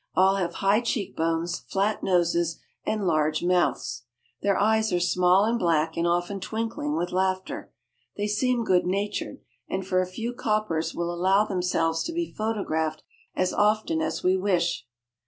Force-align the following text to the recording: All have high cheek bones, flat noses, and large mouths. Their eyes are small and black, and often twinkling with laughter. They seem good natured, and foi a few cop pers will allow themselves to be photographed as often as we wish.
All 0.15 0.37
have 0.37 0.55
high 0.65 0.81
cheek 0.81 1.15
bones, 1.15 1.59
flat 1.69 2.01
noses, 2.01 2.57
and 2.87 3.05
large 3.05 3.43
mouths. 3.43 4.01
Their 4.41 4.57
eyes 4.57 4.91
are 4.91 4.99
small 4.99 5.45
and 5.45 5.59
black, 5.59 5.95
and 5.95 6.07
often 6.07 6.39
twinkling 6.39 6.97
with 6.97 7.11
laughter. 7.11 7.71
They 8.17 8.25
seem 8.25 8.63
good 8.63 8.87
natured, 8.87 9.41
and 9.69 9.85
foi 9.85 9.97
a 9.97 10.07
few 10.07 10.33
cop 10.33 10.69
pers 10.69 10.95
will 10.95 11.13
allow 11.13 11.45
themselves 11.45 12.01
to 12.05 12.13
be 12.13 12.33
photographed 12.33 13.03
as 13.35 13.53
often 13.53 14.01
as 14.01 14.23
we 14.23 14.35
wish. 14.35 14.87